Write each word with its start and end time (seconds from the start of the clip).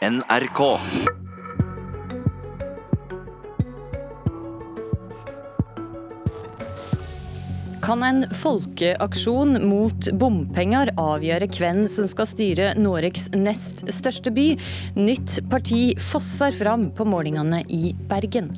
NRK. 0.00 0.60
Kan 7.84 8.04
en 8.06 8.24
folkeaksjon 8.32 9.58
mot 9.68 10.08
bompenger 10.16 10.94
avgjøre 10.96 11.50
hvem 11.52 11.82
som 11.92 12.08
skal 12.08 12.30
styre 12.32 12.72
Noregs 12.80 13.28
nest 13.36 13.84
største 13.92 14.32
by? 14.32 14.54
Nytt 14.96 15.36
parti 15.52 15.82
fosser 16.00 16.56
fram 16.56 16.88
på 16.96 17.04
målingene 17.04 17.60
i 17.68 17.92
Bergen. 18.08 18.54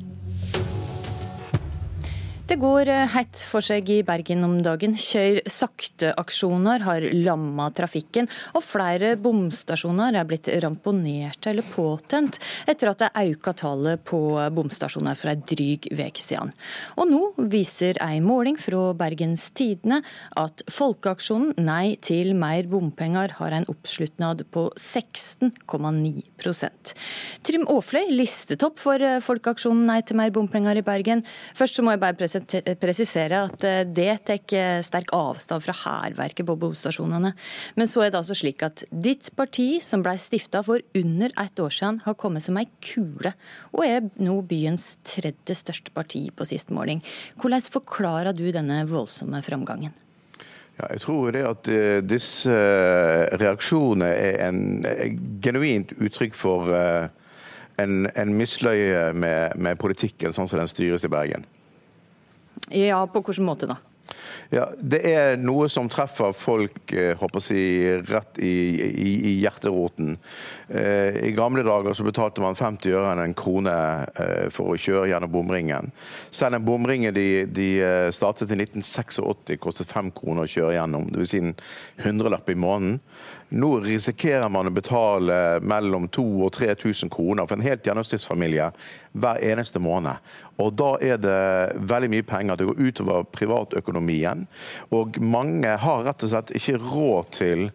Det 2.43 2.57
går 2.59 2.89
heit 2.91 3.29
hett 3.33 3.39
for 3.47 3.63
seg 3.63 3.87
i 3.87 4.01
Bergen 4.03 4.43
om 4.43 4.57
dagen. 4.59 4.97
Kjør 4.99 5.37
sakte-aksjoner 5.47 6.83
har 6.83 7.05
lamma 7.15 7.69
trafikken, 7.71 8.27
og 8.51 8.59
flere 8.65 9.13
bomstasjoner 9.15 10.17
er 10.19 10.25
blitt 10.27 10.49
ramponert 10.61 11.47
eller 11.47 11.63
påtent 11.63 12.41
etter 12.67 12.91
at 12.91 12.99
det 12.99 13.31
økte 13.31 13.53
tallet 13.63 14.03
på 14.03 14.19
bomstasjoner 14.57 15.15
for 15.15 15.31
en 15.31 15.45
dryg 15.47 15.87
uke 15.87 16.19
siden. 16.19 16.51
Og 16.99 17.07
nå 17.07 17.21
viser 17.53 17.95
ei 18.03 18.19
måling 18.19 18.59
fra 18.59 18.91
Bergens 18.99 19.47
Tidende 19.55 20.03
at 20.35 20.63
folkeaksjonen 20.67 21.55
Nei 21.63 21.95
til 22.03 22.35
mer 22.35 22.67
bompenger 22.67 23.31
har 23.39 23.55
en 23.55 23.63
oppslutnad 23.71 24.43
på 24.51 24.67
16,9% 24.75 26.93
Trym 27.47 27.63
Aafløy, 27.71 28.11
listetopp 28.11 28.83
for 28.83 28.99
eh, 28.99 29.23
folkeaksjonen 29.23 29.87
Nei 29.87 30.01
til 30.03 30.19
mer 30.19 30.31
bompenger 30.35 30.75
i 30.79 30.85
Bergen. 30.85 31.23
Først 31.55 31.79
så 31.79 31.83
må 31.85 31.95
jeg 31.95 32.03
bare 32.03 32.19
presisere 32.19 32.32
presisere 32.81 33.41
at 33.47 33.63
eh, 33.67 33.81
det 33.85 34.09
tar 34.27 34.55
eh, 34.57 34.79
sterk 34.85 35.13
avstand 35.15 35.63
fra 35.65 35.75
hærverket 35.83 36.47
på 36.47 36.55
bomstasjonene. 36.59 37.33
Men 37.79 37.89
så 37.89 38.03
er 38.03 38.11
det 38.11 38.19
altså 38.21 38.37
slik 38.37 38.63
at 38.65 38.85
ditt 38.89 39.29
parti, 39.37 39.77
som 39.83 40.03
ble 40.05 40.15
stifta 40.21 40.63
for 40.65 40.83
under 40.97 41.33
ett 41.39 41.59
år 41.59 41.73
siden, 41.73 42.01
har 42.05 42.17
kommet 42.19 42.45
som 42.45 42.59
ei 42.59 42.67
kule, 42.83 43.33
og 43.73 43.85
er 43.85 44.09
nå 44.21 44.39
byens 44.47 44.97
tredje 45.07 45.57
største 45.57 45.93
parti 45.95 46.25
på 46.35 46.47
sist 46.49 46.73
måling. 46.73 47.03
Hvordan 47.41 47.69
forklarer 47.73 48.35
du 48.37 48.47
denne 48.53 48.83
voldsomme 48.89 49.41
framgangen? 49.45 49.93
Ja, 50.79 50.87
jeg 50.89 51.03
tror 51.03 51.33
det 51.35 51.43
at 51.45 51.67
uh, 51.69 51.99
disse 52.01 52.53
reaksjonene 53.37 54.07
er 54.09 54.39
en 54.47 54.61
genuint 55.43 55.93
uttrykk 56.01 56.33
for 56.33 56.71
en, 57.77 58.07
en 58.15 58.33
misløye 58.37 59.11
med, 59.13 59.57
med, 59.57 59.79
politikken 59.81 60.33
sånn 60.33 60.49
som 60.49 60.61
den 60.61 60.71
styres 60.71 61.05
i 61.05 61.11
Bergen. 61.11 61.45
Ja, 62.69 63.05
på 63.07 63.21
hvilken 63.23 63.47
måte 63.47 63.69
da? 63.69 63.79
Ja, 64.53 64.67
Det 64.77 64.99
er 65.07 65.37
noe 65.41 65.65
som 65.71 65.87
treffer 65.89 66.33
folk 66.37 66.91
håper 67.17 67.41
eh, 67.41 67.57
jeg, 67.57 68.01
rett 68.11 68.39
i, 68.43 68.53
i, 68.91 69.11
i 69.31 69.33
hjerteroten. 69.41 70.17
Eh, 70.67 71.29
I 71.29 71.31
gamle 71.33 71.63
dager 71.65 71.95
så 71.97 72.05
betalte 72.05 72.43
man 72.43 72.57
50 72.59 72.93
øre 72.93 73.13
enn 73.13 73.23
en 73.23 73.35
krone 73.37 73.73
eh, 74.19 74.49
for 74.53 74.73
å 74.73 74.79
kjøre 74.79 75.09
gjennom 75.09 75.33
bomringen. 75.33 75.89
Selv 76.29 76.57
den 76.57 76.67
bomringen 76.67 77.15
de, 77.15 77.27
de 77.49 77.69
startet 78.13 78.51
i 78.53 78.59
1986 78.59 79.57
kostet 79.63 79.89
5 79.89 80.11
kroner 80.17 80.45
å 80.45 80.51
kjøre 80.51 80.77
gjennom, 80.77 81.09
dvs. 81.13 81.33
Si 81.33 81.41
en 81.41 81.55
hundrelapp 82.03 82.51
i 82.51 82.59
måneden. 82.59 82.99
Nå 83.53 83.69
risikerer 83.83 84.49
man 84.49 84.67
å 84.67 84.73
betale 84.73 85.35
mellom 85.61 86.07
2000 86.07 86.45
og 86.47 86.53
3000 86.55 87.11
kroner 87.13 87.45
for 87.47 87.57
en 87.57 87.65
helt 87.65 87.85
gjennomsnittsfamilie 87.85 88.71
hver 89.13 89.41
eneste 89.51 89.81
måned. 89.83 90.17
Og 90.57 90.73
Da 90.73 90.89
er 91.01 91.21
det 91.21 91.77
veldig 91.77 92.09
mye 92.09 92.25
penger. 92.25 92.57
Det 92.57 92.69
går 92.69 92.81
utover 92.81 93.27
privatøkonomien. 93.29 94.47
Og 94.91 95.19
mange 95.21 95.77
har 95.77 96.05
rett 96.07 96.25
og 96.25 96.33
slett 96.33 96.55
ikke 96.57 96.81
råd 96.81 97.31
til 97.37 97.69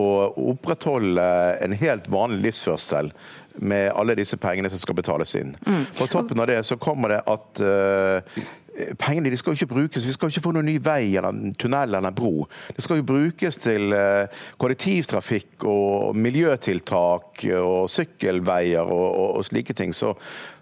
å 0.00 0.08
opprettholde 0.52 1.26
en 1.60 1.76
helt 1.76 2.08
vanlig 2.08 2.40
livsførsel 2.46 3.10
med 3.60 3.90
alle 3.92 4.16
disse 4.16 4.38
pengene 4.40 4.70
som 4.70 4.80
skal 4.80 4.96
betales 4.96 5.34
inn. 5.36 5.52
Mm. 5.66 5.84
På 5.98 6.06
toppen 6.08 6.40
av 6.40 6.48
det 6.48 6.62
så 6.64 6.78
kommer 6.80 7.16
det 7.16 7.20
at 7.28 7.60
uh, 7.60 8.44
Pengene 8.98 9.30
de 9.30 9.38
skal 9.38 9.54
jo 9.54 9.60
ikke 9.60 9.74
brukes, 9.74 10.06
Vi 10.06 10.12
skal 10.12 10.30
ikke 10.32 10.44
få 10.44 10.52
noen 10.56 10.68
ny 10.70 10.76
vei 10.82 11.16
eller 11.16 11.54
tunnel 11.58 11.88
eller 11.88 12.10
en 12.10 12.16
bro. 12.16 12.46
Det 12.76 12.84
skal 12.84 13.00
jo 13.00 13.08
brukes 13.08 13.60
til 13.60 13.92
uh, 13.94 14.44
kollektivtrafikk 14.60 15.66
og 15.68 16.16
miljøtiltak 16.16 17.44
og 17.58 17.90
sykkelveier 17.90 18.82
og, 18.82 19.06
og, 19.10 19.36
og 19.40 19.44
slike 19.48 19.76
ting. 19.76 19.94
Så 19.94 20.14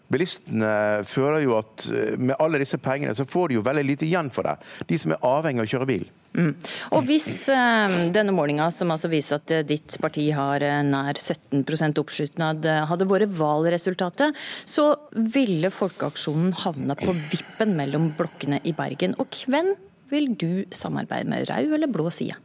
Bilistene 0.09 1.05
føler 1.09 1.43
jo 1.45 1.59
at 1.59 1.85
eh, 1.93 2.15
med 2.17 2.39
alle 2.41 2.61
disse 2.63 2.79
pengene 2.81 3.15
så 3.17 3.27
får 3.29 3.51
de 3.51 3.59
jo 3.59 3.65
veldig 3.67 3.85
lite 3.85 4.07
igjen 4.09 4.31
for 4.33 4.49
det. 4.49 4.57
De 4.89 4.97
som 5.01 5.13
er 5.13 5.27
avhengig 5.27 5.61
av 5.61 5.69
å 5.69 5.73
kjøre 5.75 5.89
bil. 5.91 6.07
Mm. 6.39 6.53
Og 6.97 7.05
Hvis 7.09 7.29
eh, 7.53 7.97
denne 8.15 8.33
målinga, 8.37 8.71
som 8.73 8.93
altså 8.95 9.11
viser 9.13 9.41
at 9.41 9.53
uh, 9.53 9.63
ditt 9.67 9.97
parti 10.01 10.29
har 10.37 10.65
uh, 10.65 10.81
nær 10.87 11.19
17% 11.19 12.01
oppslutnad, 12.01 12.69
hadde 12.89 13.09
vært 13.11 13.37
valgresultatet, 13.37 14.37
så 14.69 14.91
ville 15.13 15.73
Folkeaksjonen 15.75 16.55
havna 16.65 16.97
på 16.99 17.13
vippen 17.33 17.77
mellom 17.77 18.13
blokkene 18.17 18.63
i 18.65 18.77
Bergen. 18.77 19.17
Og 19.21 19.43
hvem 19.49 19.75
vil 20.13 20.33
du 20.41 20.53
samarbeide 20.73 21.29
med, 21.29 21.49
rød 21.51 21.75
eller 21.77 21.93
blå 21.93 22.09
side? 22.15 22.39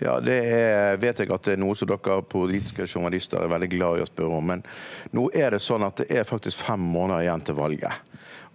Ja, 0.00 0.18
Det 0.20 0.36
er, 0.48 0.96
vet 1.00 1.20
jeg 1.20 1.30
at 1.30 1.44
det 1.44 1.56
er 1.56 1.60
noe 1.60 1.76
som 1.76 1.88
dere 1.90 2.22
politiske 2.24 2.86
journalister 2.88 3.42
er 3.42 3.52
veldig 3.52 3.70
glad 3.74 3.98
i 3.98 4.04
å 4.04 4.08
spørre 4.08 4.38
om. 4.38 4.52
Men 4.54 4.62
nå 5.16 5.28
er 5.36 5.52
det 5.52 5.62
sånn 5.64 5.84
at 5.84 6.00
det 6.00 6.08
er 6.20 6.28
faktisk 6.28 6.62
fem 6.64 6.80
måneder 6.80 7.26
igjen 7.26 7.44
til 7.44 7.58
valget. 7.58 8.06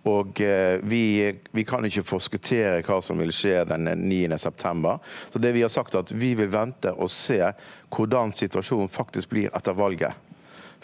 Og 0.05 0.41
eh, 0.41 0.77
vi, 0.85 1.33
vi, 1.51 1.63
kan 1.65 1.85
ikke 1.85 2.05
forskuttere 2.05 2.83
hva 2.85 2.99
som 3.01 3.17
vil 3.21 3.33
skje 3.33 3.63
den 3.71 3.89
9.9. 4.05 4.93
Så 5.33 5.41
det 5.41 5.53
vi 5.55 5.63
har 5.65 5.73
sagt 5.73 5.97
at 5.97 6.13
vi 6.13 6.35
vil 6.37 6.51
vente 6.53 6.93
og 6.93 7.09
se 7.13 7.41
hvordan 7.95 8.33
situasjonen 8.35 8.91
faktisk 8.91 9.33
blir 9.33 9.49
etter 9.53 9.77
valget 9.77 10.13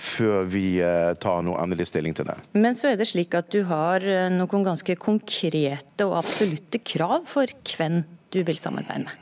før 0.01 0.47
vi 0.49 0.79
eh, 0.81 1.13
tar 1.21 1.43
noe 1.45 1.61
endelig 1.61 1.91
stilling 1.91 2.15
til 2.17 2.25
det. 2.25 2.37
Men 2.57 2.73
så 2.73 2.89
er 2.91 2.97
det 2.97 3.11
slik 3.11 3.35
at 3.37 3.51
du 3.53 3.61
har 3.69 4.01
eh, 4.01 4.31
noen 4.33 4.65
ganske 4.65 4.97
konkrete 4.97 6.07
og 6.07 6.17
absolutte 6.23 6.81
krav 6.81 7.27
for 7.29 7.53
hvem 7.75 8.01
du 8.33 8.41
vil 8.47 8.57
samarbeide 8.57 9.05
med? 9.05 9.20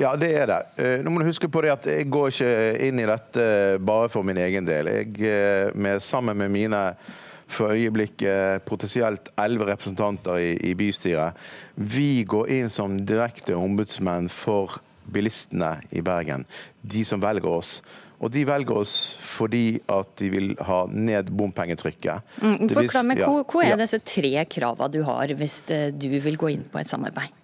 Ja, 0.00 0.14
det 0.16 0.30
er 0.32 0.46
det. 0.48 0.60
Eh, 0.80 0.98
nå 1.04 1.12
må 1.12 1.20
du 1.20 1.28
huske 1.28 1.48
på 1.52 1.60
det 1.64 1.74
at 1.74 1.88
Jeg 1.90 2.08
går 2.12 2.30
ikke 2.32 2.52
inn 2.86 3.00
i 3.02 3.08
dette 3.08 3.42
bare 3.84 4.08
for 4.12 4.24
min 4.24 4.38
egen 4.40 4.68
del. 4.68 4.88
Jeg, 4.88 5.16
eh, 5.28 5.74
med, 5.76 6.00
sammen 6.00 6.38
med 6.40 6.52
mine 6.54 6.84
for 7.50 7.74
øyeblikket 7.74 8.62
potensielt 8.64 9.32
elleve 9.40 9.72
representanter 9.72 10.38
i, 10.38 10.52
i, 10.70 10.74
bystyret, 10.78 11.34
vi 11.74 12.22
går 12.22 12.52
inn 12.54 12.70
som 12.70 13.00
direkte 13.06 13.56
ombudsmenn 13.58 14.30
for 14.30 14.78
bilistene 15.10 15.80
i 15.90 16.04
Bergen. 16.06 16.46
De 16.80 17.02
som 17.04 17.20
velger 17.20 17.50
oss. 17.50 17.80
Og 18.20 18.30
de 18.32 18.44
velger 18.44 18.76
oss 18.76 18.94
fordi 19.24 19.80
at 19.90 20.12
de 20.20 20.28
vil 20.30 20.50
ha 20.68 20.84
ned 20.92 21.32
bompengetrykket. 21.32 22.36
Mm, 22.44 22.68
forklar 22.68 23.06
meg, 23.08 23.22
ja, 23.24 23.30
Hva 23.32 23.66
er 23.66 23.80
disse 23.80 24.00
tre 24.04 24.44
kravene 24.44 24.92
du 24.92 25.00
har 25.08 25.34
hvis 25.40 25.62
eh, 25.72 25.88
du 25.90 26.10
vil 26.20 26.38
gå 26.40 26.54
inn 26.54 26.66
på 26.70 26.82
et 26.82 26.92
samarbeid? 26.92 27.39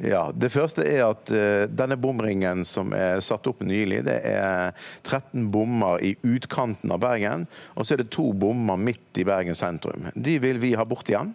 Ja, 0.00 0.30
Det 0.32 0.48
første 0.52 0.84
er 0.88 1.04
at 1.10 1.30
uh, 1.32 1.66
denne 1.68 1.98
bomringen 2.00 2.64
som 2.64 2.94
er 2.96 3.20
satt 3.24 3.46
opp 3.50 3.60
nylig, 3.66 4.02
det 4.06 4.16
er 4.28 4.72
13 5.04 5.50
bommer 5.52 6.00
i 6.04 6.14
utkanten 6.24 6.92
av 6.94 7.02
Bergen. 7.02 7.46
Og 7.76 7.84
så 7.84 7.94
er 7.94 8.02
det 8.02 8.12
to 8.14 8.30
bommer 8.32 8.80
midt 8.80 9.20
i 9.20 9.26
Bergen 9.28 9.56
sentrum. 9.58 10.08
De 10.16 10.38
vil 10.40 10.60
vi 10.62 10.74
ha 10.78 10.86
bort 10.88 11.10
igjen. 11.12 11.34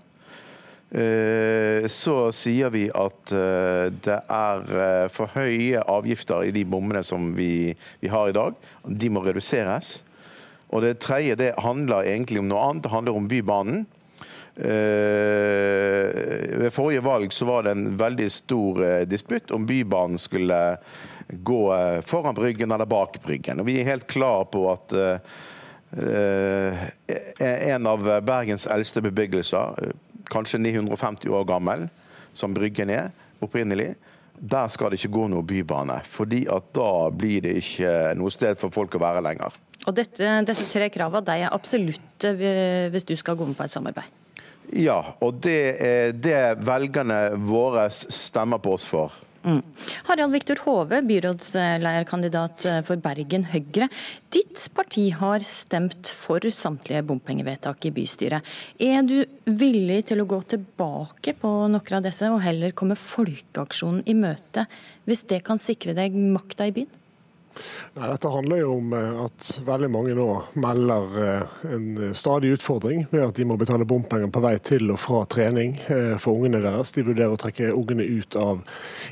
Uh, 0.95 1.85
så 1.91 2.31
sier 2.33 2.73
vi 2.73 2.87
at 2.89 3.35
uh, 3.35 3.91
det 3.91 4.17
er 4.17 5.09
for 5.13 5.33
høye 5.35 5.81
avgifter 5.81 6.47
i 6.47 6.55
de 6.55 6.65
bommene 6.65 7.03
som 7.05 7.33
vi, 7.37 7.75
vi 8.01 8.09
har 8.09 8.31
i 8.31 8.37
dag. 8.37 8.57
De 8.85 9.13
må 9.13 9.25
reduseres. 9.25 9.99
Og 10.73 10.81
det 10.81 10.97
tredje 11.03 11.37
det 11.37 11.53
handler 11.61 12.07
egentlig 12.09 12.41
om 12.41 12.49
noe 12.49 12.63
annet. 12.69 12.85
Det 12.85 12.93
handler 12.93 13.19
om 13.19 13.29
Bybanen. 13.29 13.85
Eh, 14.57 16.05
ved 16.59 16.73
forrige 16.73 17.01
valg 17.01 17.33
så 17.33 17.45
var 17.45 17.63
det 17.63 17.71
en 17.75 17.97
veldig 17.99 18.31
stor 18.31 18.85
eh, 18.85 19.01
disputt 19.07 19.51
om 19.51 19.65
Bybanen 19.67 20.17
skulle 20.17 20.77
gå 21.27 21.75
eh, 21.75 21.99
foran 22.01 22.35
Bryggen 22.35 22.71
eller 22.71 22.85
bak 22.87 23.19
Bryggen. 23.25 23.59
Og 23.59 23.67
vi 23.67 23.81
er 23.81 23.89
helt 23.89 24.07
klar 24.07 24.47
på 24.47 24.69
at 24.71 24.95
en 25.95 27.87
av 27.87 28.01
Bergens 28.25 28.65
eldste 28.67 28.99
bebyggelser, 29.05 29.93
kanskje 30.27 30.59
950 30.59 31.29
år 31.31 31.45
gammel, 31.47 31.85
som 32.33 32.53
Bryggen 32.55 32.89
er 32.91 33.13
opprinnelig, 33.39 33.93
der 34.35 34.67
skal 34.73 34.91
det 34.91 34.99
ikke 34.99 35.13
gå 35.15 35.27
noe 35.31 35.45
bybane. 35.47 36.01
fordi 36.03 36.47
at 36.51 36.73
da 36.75 37.09
blir 37.11 37.45
det 37.45 37.55
ikke 37.61 37.93
noe 38.19 38.33
sted 38.33 38.59
for 38.59 38.75
folk 38.75 38.95
å 38.95 39.03
være 39.05 39.23
lenger. 39.23 39.55
Og 39.87 39.95
dette, 39.95 40.43
Disse 40.47 40.67
tre 40.73 40.89
kravene 40.91 41.39
er 41.39 41.53
absolutte 41.53 42.35
hvis 42.91 43.07
du 43.07 43.15
skal 43.15 43.39
gå 43.39 43.47
med 43.47 43.55
på 43.55 43.63
et 43.63 43.71
samarbeid? 43.71 44.24
Ja, 44.73 44.99
og 45.21 45.41
det 45.45 45.59
er 45.83 46.11
det 46.17 46.41
velgerne 46.65 47.35
våre 47.45 47.87
stemmer 47.93 48.61
på 48.63 48.75
oss 48.77 48.87
for. 48.89 49.13
Mm. 49.45 49.61
Harald 50.07 50.33
Viktor 50.33 50.57
Hove, 50.65 51.03
byrådslederkandidat 51.05 52.65
for 52.87 52.97
Bergen 52.97 53.45
Høyre. 53.51 53.87
Ditt 54.33 54.63
parti 54.73 55.03
har 55.13 55.45
stemt 55.45 56.09
for 56.09 56.41
samtlige 56.49 57.03
bompengevedtak 57.05 57.85
i 57.85 57.93
bystyret. 57.93 58.41
Er 58.81 59.05
du 59.05 59.19
villig 59.45 60.07
til 60.09 60.23
å 60.23 60.27
gå 60.29 60.41
tilbake 60.55 61.35
på 61.37 61.53
noen 61.69 61.97
av 61.99 62.07
disse, 62.07 62.31
og 62.33 62.41
heller 62.41 62.73
komme 62.73 62.97
folkeaksjonen 62.97 64.01
i 64.09 64.17
møte, 64.17 64.65
hvis 65.05 65.27
det 65.29 65.43
kan 65.45 65.61
sikre 65.61 65.93
deg 65.93 66.17
makta 66.17 66.65
i 66.65 66.79
byen? 66.79 67.01
Nei, 67.95 68.09
dette 68.11 68.31
handler 68.31 68.59
jo 68.59 68.73
om 68.77 68.93
eh, 68.95 69.19
at 69.25 69.49
veldig 69.65 69.89
mange 69.91 70.15
nå 70.17 70.27
melder 70.59 71.17
eh, 71.21 71.55
en 71.75 72.15
stadig 72.17 72.55
utfordring 72.57 73.05
med 73.11 73.23
at 73.23 73.37
de 73.37 73.45
må 73.47 73.57
betale 73.59 73.87
bompenger 73.87 74.31
på 74.33 74.41
vei 74.43 74.55
til 74.59 74.91
og 74.91 74.99
fra 74.99 75.21
trening 75.31 75.77
eh, 75.87 76.15
for 76.21 76.35
ungene 76.35 76.59
deres. 76.63 76.91
De 76.95 77.05
vurderer 77.07 77.31
å 77.33 77.39
trekke 77.39 77.71
ungene 77.71 78.03
ut 78.03 78.35
av 78.39 78.63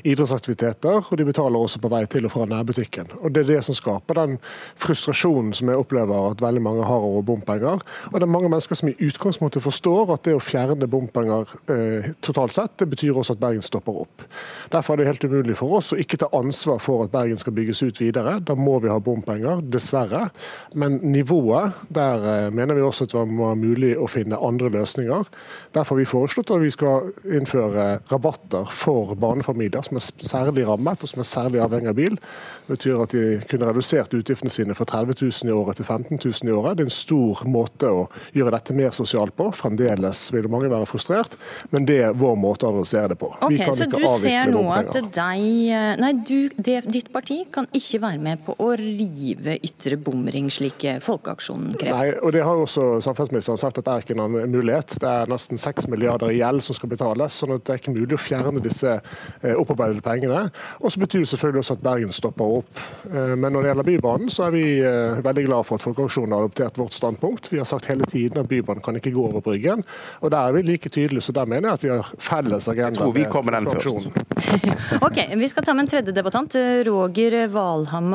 idrettsaktiviteter, 0.04 1.08
og 1.08 1.20
de 1.20 1.26
betaler 1.28 1.64
også 1.64 1.80
på 1.80 1.90
vei 1.92 2.02
til 2.10 2.28
og 2.28 2.34
fra 2.34 2.48
nærbutikken. 2.50 3.14
Og 3.22 3.32
Det 3.34 3.44
er 3.44 3.50
det 3.54 3.62
som 3.66 3.78
skaper 3.78 4.20
den 4.20 4.36
frustrasjonen 4.80 5.54
som 5.56 5.70
jeg 5.72 5.80
opplever 5.80 6.30
at 6.30 6.44
veldig 6.44 6.62
mange 6.64 6.84
har 6.88 7.08
over 7.08 7.24
bompenger. 7.26 7.80
Og 8.12 8.18
det 8.18 8.28
er 8.28 8.34
mange 8.34 8.50
mennesker 8.52 8.78
som 8.78 8.92
i 8.92 8.96
utgangspunktet 9.08 9.64
forstår 9.64 10.14
at 10.14 10.28
det 10.28 10.36
å 10.36 10.42
fjerne 10.44 10.88
bompenger 10.90 11.48
eh, 11.72 12.12
totalt 12.24 12.56
sett, 12.56 12.76
det 12.80 12.90
betyr 12.92 13.16
også 13.16 13.36
at 13.38 13.42
Bergen 13.42 13.64
stopper 13.64 14.04
opp. 14.04 14.28
Derfor 14.72 14.94
er 14.94 15.02
det 15.02 15.10
helt 15.12 15.26
umulig 15.28 15.56
for 15.58 15.78
oss 15.78 15.92
å 15.94 16.00
ikke 16.00 16.20
ta 16.20 16.30
ansvar 16.36 16.80
for 16.82 17.06
at 17.06 17.14
Bergen 17.14 17.40
skal 17.40 17.56
bygges 17.56 17.82
ut 17.86 18.00
videre. 18.02 18.33
Da 18.40 18.56
må 18.58 18.78
vi 18.82 18.90
ha 18.92 18.98
bompenger, 19.02 19.62
dessverre. 19.70 20.28
Men 20.74 20.98
nivået, 21.02 21.76
der 21.94 22.26
eh, 22.30 22.50
mener 22.54 22.78
vi 22.78 22.84
også 22.86 23.06
at 23.06 23.14
det 23.14 23.24
må 23.30 23.50
være 23.50 23.60
mulig 23.60 23.92
å 23.98 24.08
finne 24.10 24.40
andre 24.40 24.72
løsninger. 24.74 25.28
Derfor 25.74 25.94
har 25.94 26.02
vi 26.02 26.08
foreslått 26.10 26.52
at 26.54 26.62
vi 26.62 26.72
skal 26.74 27.12
innføre 27.24 27.86
rabatter 28.10 28.70
for 28.74 29.14
barnefamilier 29.18 29.84
som 29.86 29.98
er 29.98 30.06
særlig 30.24 30.66
rammet 30.68 31.02
og 31.02 31.10
som 31.10 31.22
er 31.22 31.28
særlig 31.28 31.62
avhengig 31.64 31.92
av 31.92 31.98
bil. 31.98 32.18
Det 32.64 32.78
betyr 32.78 33.02
at 33.04 33.14
de 33.14 33.24
kunne 33.50 33.68
redusert 33.68 34.14
utgiftene 34.16 34.52
sine 34.52 34.76
fra 34.76 34.86
30 34.88 35.18
000 35.20 35.50
i 35.50 35.54
året 35.54 35.80
til 35.80 35.88
15 35.88 36.18
000 36.18 36.50
i 36.50 36.54
året. 36.54 36.78
Det 36.78 36.86
er 36.86 36.90
en 36.90 36.96
stor 36.96 37.42
måte 37.50 37.90
å 37.90 38.06
gjøre 38.36 38.54
dette 38.56 38.76
mer 38.76 38.94
sosialt 38.96 39.36
på. 39.36 39.50
Fremdeles 39.56 40.22
vil 40.34 40.48
mange 40.52 40.70
være 40.72 40.88
frustrert, 40.88 41.36
men 41.74 41.86
det 41.88 42.00
er 42.08 42.16
vår 42.18 42.38
måte 42.40 42.66
å 42.66 42.72
adressere 42.72 43.12
det 43.12 43.18
på. 43.20 43.30
Ok, 43.44 43.60
så 43.76 43.88
du 43.90 43.98
ser 44.22 44.50
nå 44.52 44.64
at 44.74 44.92
deg, 44.94 45.44
eh, 45.74 45.90
nei, 46.00 46.12
du, 46.24 46.38
det, 46.56 46.80
ditt 46.88 47.10
parti 47.14 47.42
kan 47.52 47.68
ikke 47.76 48.00
være 48.04 48.22
med 48.22 48.23
på 48.46 48.56
å 48.60 48.70
rive 48.78 49.58
ytre 49.64 49.98
bomring, 50.00 50.50
slik 50.52 50.84
Folkeaksjonen 51.04 51.74
krever? 51.78 51.94
Nei, 51.94 52.18
og 52.20 52.34
det 52.34 52.42
har 52.44 52.60
også 52.60 52.98
samferdselsministeren 53.04 53.60
sagt 53.60 53.80
at 53.80 53.86
det 53.86 53.94
er 53.94 54.04
ikke 54.04 54.16
en 54.18 54.50
mulighet. 54.50 54.96
Det 55.00 55.10
er 55.10 55.30
nesten 55.30 55.60
6 55.60 55.88
milliarder 55.92 56.32
i 56.32 56.38
gjeld 56.40 56.64
som 56.64 56.76
skal 56.76 56.92
betales, 56.92 57.36
sånn 57.40 57.54
at 57.56 57.64
det 57.66 57.74
er 57.74 57.82
ikke 57.82 57.94
mulig 57.94 58.16
å 58.16 58.20
fjerne 58.20 58.62
disse 58.64 58.96
eh, 58.96 59.54
opparbeidede 59.54 60.04
pengene. 60.04 60.46
Og 60.80 60.92
så 60.92 61.02
betyr 61.02 61.24
det 61.24 61.30
selvfølgelig 61.32 61.64
også 61.64 61.76
at 61.78 61.84
Bergen 61.84 62.14
stopper 62.16 62.58
opp. 62.60 62.82
Eh, 63.10 63.34
men 63.34 63.50
når 63.54 63.66
det 63.66 63.72
gjelder 63.72 63.88
Bybanen, 63.90 64.32
så 64.32 64.46
er 64.48 64.54
vi 64.54 64.64
eh, 64.80 65.20
veldig 65.24 65.46
glad 65.48 65.68
for 65.68 65.78
at 65.78 65.86
Folkeaksjonen 65.86 66.36
har 66.36 66.44
adoptert 66.44 66.80
vårt 66.80 66.96
standpunkt. 66.96 67.50
Vi 67.52 67.60
har 67.60 67.68
sagt 67.68 67.88
hele 67.90 68.08
tiden 68.10 68.42
at 68.42 68.50
Bybanen 68.50 68.84
kan 68.84 68.98
ikke 69.00 69.14
gå 69.14 69.26
over 69.28 69.44
Bryggen, 69.44 69.84
og 70.20 70.34
der 70.34 70.40
er 70.40 70.56
vi 70.56 70.64
like 70.66 70.92
tydelige. 70.92 71.24
Så 71.24 71.34
der 71.36 71.48
mener 71.50 71.70
jeg 71.70 71.78
at 71.78 71.84
vi 71.84 71.92
har 71.92 72.10
felles 72.18 72.68
agenda. 72.68 72.94
Jeg 72.94 73.02
tror 73.02 73.14
vi 73.16 73.26
kommer 73.30 73.58
den 73.58 73.70
først. 73.70 74.08
ok, 75.06 75.18
Vi 75.40 75.48
skal 75.50 75.66
ta 75.66 75.74
med 75.74 75.86
en 75.86 75.92
tredje 75.94 76.14
debattant. 76.16 76.54
Roger 76.86 77.48
Valhammer, 77.52 78.13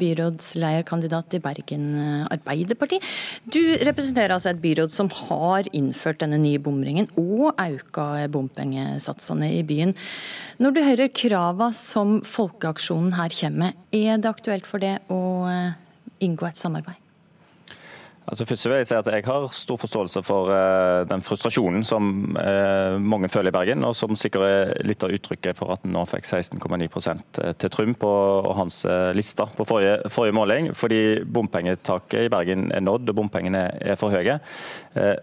byrådslederkandidat 0.00 1.38
i 1.38 1.42
Bergen 1.44 1.86
Arbeiderparti. 2.32 2.98
Du 3.46 3.60
representerer 3.86 4.34
altså 4.36 4.52
et 4.52 4.62
byråd 4.62 4.92
som 4.92 5.10
har 5.28 5.70
innført 5.76 6.20
denne 6.22 6.40
nye 6.42 6.60
bomringen 6.62 7.08
og 7.20 7.54
auka 7.62 8.26
bompengesatsene 8.32 9.52
i 9.58 9.64
byen. 9.66 9.94
Når 10.58 10.76
du 10.76 10.84
hører 10.84 11.12
krava 11.12 11.70
som 11.76 12.20
Folkeaksjonen 12.26 13.16
her 13.16 13.32
kommer 13.40 13.66
med, 13.66 13.82
er 13.94 14.20
det 14.20 14.30
aktuelt 14.30 14.68
for 14.68 14.82
det 14.82 14.98
å 15.12 15.20
inngå 16.20 16.48
et 16.48 16.60
samarbeid? 16.60 17.05
Altså 18.26 18.44
først 18.48 18.66
vil 18.66 18.74
Jeg 18.80 18.86
si 18.88 18.94
at 18.98 19.08
jeg 19.10 19.24
har 19.26 19.44
stor 19.54 19.78
forståelse 19.78 20.22
for 20.26 20.50
uh, 20.50 21.04
den 21.06 21.22
frustrasjonen 21.22 21.84
som 21.86 22.34
uh, 22.34 22.98
mange 22.98 23.28
føler 23.30 23.52
i 23.52 23.54
Bergen, 23.54 23.84
og 23.86 23.94
som 23.94 24.16
sikkert 24.18 24.46
er 24.46 24.86
litt 24.86 25.04
av 25.06 25.14
uttrykket 25.14 25.58
for 25.58 25.74
at 25.74 25.84
han 25.86 25.94
nå 25.94 26.02
fikk 26.10 26.26
16,9 26.26 26.88
eh, 27.14 27.52
til 27.54 27.70
Trym 27.70 27.94
på 27.94 28.10
hans 28.58 28.80
uh, 28.88 29.12
liste 29.14 29.46
på 29.56 29.66
forrige, 29.68 30.00
forrige, 30.10 30.34
måling. 30.34 30.72
Fordi 30.74 31.00
bompengetaket 31.22 32.26
i 32.26 32.32
Bergen 32.32 32.72
er 32.74 32.82
nådd, 32.82 33.12
og 33.12 33.20
bompengene 33.20 33.68
er 33.78 33.98
for 34.00 34.10
høye. 34.10 34.40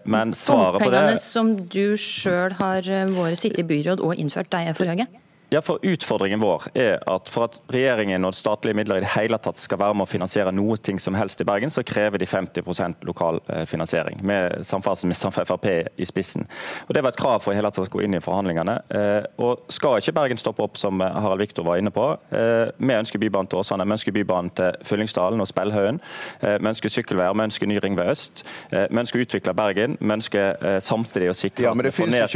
Men 0.08 0.32
svaret 0.36 0.80
på 0.80 0.88
det 0.88 1.02
Bompengene 1.02 1.20
som 1.20 1.52
du 1.68 1.98
sjøl 2.00 2.56
har 2.60 2.88
vært 2.88 3.40
sittet 3.40 3.64
i 3.64 3.68
byråd 3.68 4.00
og 4.04 4.16
innført, 4.16 4.52
de 4.54 4.70
er 4.70 4.78
for 4.78 4.88
høye? 4.88 5.06
Ja, 5.54 5.60
for 5.62 5.78
Utfordringen 5.82 6.40
vår 6.42 6.64
er 6.74 6.96
at 7.06 7.28
for 7.30 7.46
at 7.46 7.60
regjeringen 7.70 8.26
og 8.26 8.34
statlige 8.34 8.74
midler 8.74 8.98
i 8.98 9.02
det 9.04 9.12
hele 9.12 9.38
tatt 9.38 9.60
skal 9.60 9.78
være 9.78 9.94
med 9.94 10.08
å 10.08 10.10
finansiere 10.10 10.50
noe 10.50 10.74
ting 10.82 10.98
som 10.98 11.14
helst 11.14 11.44
i 11.44 11.46
Bergen, 11.46 11.70
så 11.70 11.84
krever 11.86 12.18
de 12.18 12.26
50% 12.26 13.04
lokal 13.06 13.38
eh, 13.46 13.62
finansiering, 13.70 14.18
med 14.26 14.64
samferdselsministeren 14.66 15.34
fra 15.36 15.44
Frp 15.46 15.68
i 15.94 16.08
spissen. 16.08 16.48
Og 16.88 16.90
Det 16.96 17.04
var 17.04 17.14
et 17.14 17.20
krav 17.20 17.44
for 17.44 17.54
i 17.54 17.58
hele 17.60 17.70
tatt 17.70 17.86
å 17.86 17.92
gå 17.92 18.02
inn 18.02 18.16
i 18.18 18.22
forhandlingene. 18.24 18.74
Eh, 18.98 19.28
og 19.46 19.70
Skal 19.70 20.00
ikke 20.00 20.16
Bergen 20.16 20.42
stoppe 20.42 20.64
opp, 20.66 20.80
som 20.80 20.98
Harald 20.98 21.44
Viktor 21.44 21.68
var 21.68 21.78
inne 21.78 21.94
på? 21.94 22.08
Eh, 22.34 22.74
vi 22.74 22.98
ønsker 22.98 23.22
Bybanen 23.22 23.52
til 23.52 23.62
Åsane, 23.62 23.86
vi 23.86 23.94
ønsker 23.94 24.18
Bybanen 24.18 24.50
til 24.58 24.74
Fyllingsdalen 24.82 25.38
og 25.38 25.46
Spellhaugen. 25.52 26.02
Vi 26.42 26.70
ønsker 26.72 26.90
sykkelveier, 26.96 27.38
vi 27.38 27.46
ønsker 27.46 27.70
ny 27.70 27.78
ringvei 27.84 28.08
øst. 28.10 28.42
Vi 28.72 28.98
ønsker 29.04 29.22
å 29.22 29.28
utvikle 29.28 29.54
Bergen. 29.54 29.96
Vi 30.00 30.12
ønsker 30.18 30.80
samtidig 30.82 31.30
å 31.30 31.38
sikre 31.38 31.68
ja, 31.68 31.76
men 31.78 31.86
det 31.86 31.94
ned 32.10 32.26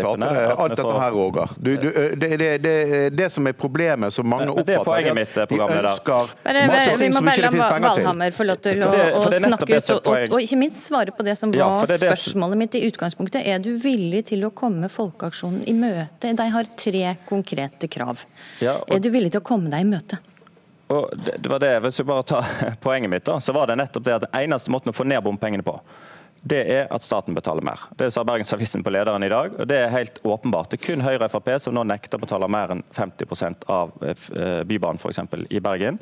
til 0.00 0.08
alt 0.56 0.76
dette 0.76 0.98
her, 1.04 1.16
Roger. 1.20 1.56
Du, 1.60 1.72
du, 1.82 1.88
det, 2.16 2.32
det 2.40 2.45
det, 2.46 2.58
det, 2.62 2.98
det, 3.18 3.28
som 3.32 3.46
er 3.48 3.54
problemet, 3.56 4.14
som 4.14 4.28
mange 4.28 4.48
oppfatter, 4.52 5.02
det 5.02 5.10
er 5.10 5.16
mitt, 5.16 5.34
de 5.34 5.58
ønsker 5.60 6.30
masse 6.44 6.96
ting 7.00 7.16
som 7.16 7.30
ikke 7.30 7.42
det 7.44 7.50
finnes 7.54 7.72
penger 7.74 7.98
til. 7.98 8.36
Få 8.36 8.46
lov 8.46 8.60
til 8.66 8.84
å, 8.86 8.92
å 9.18 9.24
snakke 9.32 9.68
ut, 9.70 9.90
og, 9.96 10.08
og, 10.30 10.38
ikke 10.44 10.60
minst 10.60 10.84
svare 10.86 11.14
på 11.16 11.26
det 11.26 11.36
som 11.40 11.52
var 11.54 11.82
ja, 11.86 11.98
spørsmålet 12.02 12.62
mitt 12.62 12.78
i 12.78 12.84
utgangspunktet. 12.90 13.42
Er 13.46 13.62
du 13.62 13.72
villig 13.82 14.26
til 14.32 14.46
å 14.48 14.52
komme 14.54 14.90
Folkeaksjonen 14.92 15.66
i 15.68 15.76
møte? 15.76 16.32
De 16.36 16.48
har 16.56 16.72
tre 16.78 17.16
konkrete 17.28 17.90
krav. 17.92 18.26
Ja, 18.62 18.78
og, 18.80 18.96
er 18.96 19.02
du 19.02 19.10
villig 19.14 19.34
til 19.34 19.42
å 19.42 19.46
komme 19.46 19.72
deg 19.72 19.86
i 19.86 19.90
møte? 19.90 20.20
Og 20.92 21.10
det, 21.18 21.40
det 21.42 21.50
var 21.50 21.58
det, 21.58 21.72
Hvis 21.86 22.00
vi 22.00 22.04
bare 22.06 22.22
tar 22.22 22.50
poenget 22.84 23.10
mitt, 23.10 23.24
da, 23.26 23.40
så 23.40 23.54
var 23.56 23.70
det 23.70 23.78
nettopp 23.80 24.04
det 24.06 24.18
at 24.20 24.28
den 24.28 24.44
eneste 24.44 24.72
måten 24.74 24.92
å 24.92 24.96
få 24.96 25.06
ned 25.08 25.24
bompengene 25.24 25.66
på, 25.66 25.80
det 26.42 26.62
er 26.72 26.86
at 26.94 27.02
staten 27.02 27.34
betaler 27.34 27.64
mer. 27.64 27.80
Det 27.98 28.10
sa 28.12 28.24
Bergensavisen 28.24 28.84
på 28.84 28.90
lederen 28.94 29.22
i 29.22 29.28
dag. 29.28 29.54
og 29.58 29.66
Det 29.68 29.76
er 29.76 29.88
helt 29.90 30.20
åpenbart. 30.22 30.70
Det 30.70 30.80
er 30.80 30.84
kun 30.86 31.04
Høyre 31.04 31.26
og 31.26 31.32
Frp 31.32 31.50
som 31.62 31.74
nå 31.74 31.82
nekter 31.88 32.18
å 32.18 32.22
betale 32.22 32.48
mer 32.50 32.74
enn 32.74 32.82
50 32.94 33.66
av 33.72 33.92
eh, 34.02 34.62
Bybanen 34.68 35.00
for 35.02 35.10
eksempel, 35.10 35.46
i 35.50 35.60
Bergen. 35.60 35.98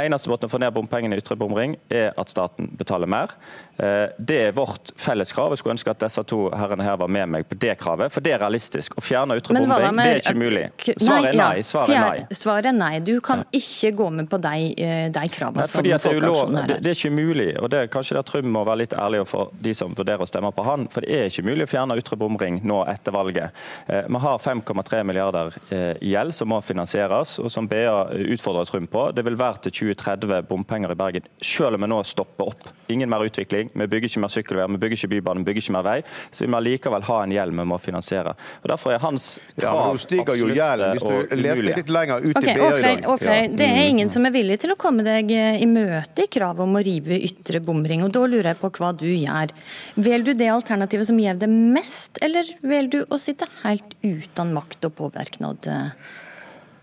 Eneste 0.00 0.30
måten 0.32 0.48
å 0.48 0.52
få 0.52 0.60
ned 0.62 0.74
bompengene 0.74 1.16
i 1.16 1.22
Ytre 1.22 1.36
bomring 1.38 1.76
er 1.88 2.12
at 2.18 2.32
staten 2.32 2.70
betaler 2.78 3.10
mer. 3.10 3.34
Eh, 3.76 4.08
det 4.18 4.40
er 4.48 4.56
vårt 4.56 4.94
felles 5.00 5.32
krav. 5.34 5.54
Jeg 5.54 5.62
skulle 5.62 5.76
ønske 5.76 5.94
at 5.94 6.02
disse 6.02 6.24
to 6.30 6.40
herrene 6.54 6.86
her 6.86 6.98
var 7.00 7.12
med 7.12 7.30
meg 7.36 7.48
på 7.50 7.58
det 7.60 7.76
kravet, 7.80 8.12
for 8.14 8.24
det 8.24 8.34
er 8.36 8.42
realistisk. 8.44 8.98
Å 8.98 9.04
fjerne 9.04 9.38
Ytre 9.38 9.58
bomring, 9.58 10.00
det 10.00 10.08
er 10.10 10.22
ikke 10.22 10.36
mulig. 10.38 10.64
Svaret 10.94 11.30
er 11.32 11.38
nei. 11.38 11.62
Svaret 11.66 11.94
er 11.94 12.04
nei. 12.04 12.26
Svaret 12.34 12.70
er 12.70 12.76
nei. 12.78 12.92
Du 13.04 13.14
kan 13.24 13.44
ikke 13.54 13.92
gå 13.98 14.10
med 14.18 14.30
på 14.30 14.40
de, 14.42 14.56
eh, 14.78 15.06
de 15.14 15.26
kravene 15.34 15.68
som 15.68 15.82
Folkeaksjonen 15.84 16.60
har. 16.62 16.74
Det 16.78 16.92
er 16.94 16.98
ikke 16.98 17.14
mulig. 17.14 17.50
og 17.60 17.70
det 17.70 17.84
kanskje 17.92 18.16
der 18.18 18.26
Trym 18.26 18.50
må 18.54 18.64
være 18.66 18.84
litt 18.84 18.94
ærlig 18.98 19.24
for 19.28 19.52
de 19.64 19.73
som 19.74 19.84
som 19.84 19.94
vurderer 19.94 20.22
å 20.24 20.28
stemme 20.28 20.50
på 20.54 20.64
han. 20.66 20.86
For 20.92 21.04
det 21.04 21.14
er 21.14 21.28
ikke 21.28 21.44
mulig 21.46 21.66
å 21.66 21.70
fjerne 21.70 21.96
ytre 22.00 22.18
bomring 22.20 22.60
nå 22.66 22.80
etter 22.90 23.14
valget. 23.14 23.64
Eh, 23.86 24.06
vi 24.08 24.20
har 24.24 24.40
5,3 24.42 25.02
milliarder 25.06 25.54
eh, 25.68 25.92
i 26.00 26.14
gjeld 26.14 26.34
som 26.36 26.50
må 26.52 26.60
finansieres, 26.64 27.38
og 27.42 27.52
som 27.52 27.68
BA 27.70 27.94
utfordrer 28.34 28.68
Trym 28.68 28.88
på. 28.90 29.08
Det 29.16 29.24
vil 29.26 29.38
være 29.38 29.66
til 29.66 29.94
2030 29.94 30.48
bompenger 30.48 30.94
i 30.94 30.98
Bergen, 30.98 31.28
selv 31.42 31.78
om 31.78 31.84
vi 31.84 31.90
nå 31.92 32.00
stopper 32.08 32.52
opp. 32.54 32.72
Ingen 32.92 33.10
mer 33.10 33.24
utvikling. 33.26 33.70
Vi 33.74 33.88
bygger 33.90 34.10
ikke 34.10 34.24
mer 34.24 34.32
sykkelveier, 34.32 34.72
vi 34.74 34.80
bygger 34.84 35.00
ikke 35.00 35.12
bybane, 35.16 35.44
vi 35.44 35.50
bygger 35.50 35.66
ikke 35.66 35.76
mer 35.76 35.86
vei. 35.86 35.98
Så 36.30 36.46
vi 36.46 36.52
må 36.54 36.62
likevel 36.64 37.06
ha 37.08 37.20
en 37.24 37.34
gjeld 37.34 37.54
vi 37.54 37.68
må 37.68 37.80
finansiere. 37.80 38.34
Og 38.62 38.70
Derfor 38.74 38.94
er 38.94 39.02
hans 39.04 39.28
krav 39.58 39.94
ja, 39.94 40.00
stiger 40.00 40.38
jo 40.38 40.50
gjelden 40.52 40.96
hvis 40.96 41.04
du 41.04 41.36
leste 41.40 41.68
litt 41.68 41.92
lenger 41.92 42.24
ut 42.24 42.38
okay, 42.40 42.54
i 42.54 42.58
BA 42.58 42.70
i 42.70 42.84
dag. 42.84 43.06
Åfløy, 43.14 43.40
det 43.58 43.68
er 43.68 43.90
ingen 43.92 44.10
som 44.12 44.26
er 44.26 44.34
villig 44.34 44.58
til 44.64 44.74
å 44.74 44.78
komme 44.80 45.04
deg 45.06 45.30
i 45.32 45.68
møte 45.68 46.26
i 46.26 46.30
kravet 46.30 46.64
om 46.64 46.76
å 46.78 46.82
rive 46.84 47.18
ytre 47.28 47.60
bomring. 47.64 48.04
og 48.06 48.12
Da 48.14 48.24
lurer 48.26 48.52
jeg 48.52 48.60
på 48.60 48.72
hva 48.78 48.92
du 48.96 49.08
gjør. 49.08 49.54
Velger 49.94 50.32
du 50.32 50.38
det 50.38 50.50
alternativet 50.52 51.08
som 51.08 51.18
gjev 51.20 51.40
deg 51.42 51.52
mest, 51.74 52.20
eller 52.24 52.48
velger 52.62 52.92
du 52.92 53.12
å 53.14 53.20
sitte 53.20 53.48
helt 53.62 53.96
uten 54.04 54.54
makt 54.56 54.88
og 54.88 54.96
påvirknad 55.00 55.68
eh, 55.70 56.10